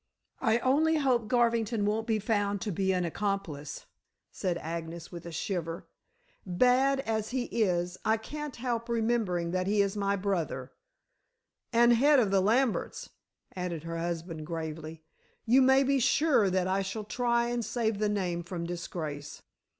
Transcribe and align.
"I 0.39 0.57
only 0.61 0.97
hope 0.97 1.27
Garvington 1.27 1.85
won't 1.85 2.07
be 2.07 2.17
found 2.17 2.59
to 2.61 2.71
be 2.71 2.91
an 2.91 3.05
accomplice," 3.05 3.85
said 4.31 4.57
Agnes, 4.57 5.11
with 5.11 5.27
a 5.27 5.31
shiver. 5.31 5.85
"Bad 6.43 7.01
as 7.01 7.29
he 7.29 7.43
is, 7.43 7.99
I 8.03 8.17
can't 8.17 8.55
help 8.55 8.89
remembering 8.89 9.51
that 9.51 9.67
he 9.67 9.79
is 9.79 9.95
my 9.95 10.15
brother." 10.15 10.71
"And 11.71 11.91
the 11.91 11.95
head 11.97 12.17
of 12.17 12.31
the 12.31 12.41
Lamberts," 12.41 13.11
added 13.55 13.83
her 13.83 13.99
husband 13.99 14.43
gravely. 14.47 15.03
"You 15.45 15.61
may 15.61 15.83
be 15.83 15.99
sure 15.99 16.49
that 16.49 16.67
I 16.67 16.81
shall 16.81 17.03
try 17.03 17.49
and 17.49 17.63
save 17.63 17.99
the 17.99 18.09
name 18.09 18.41
from 18.41 18.65
disgrace." 18.65 19.43